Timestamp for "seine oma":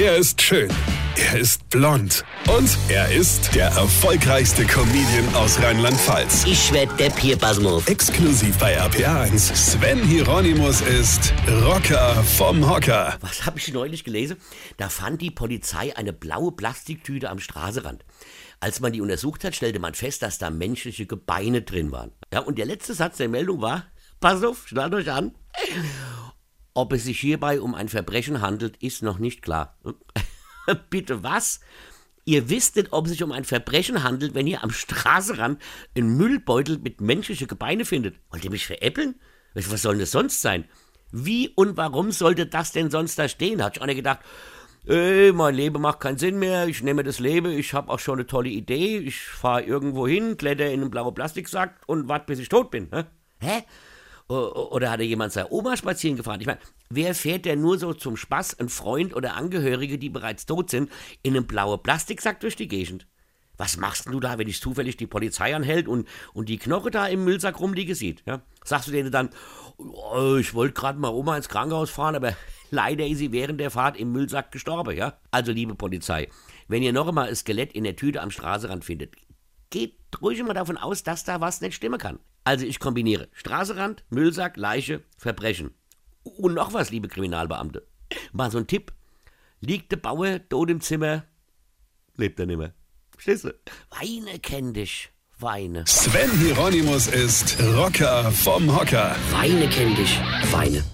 55.32-55.76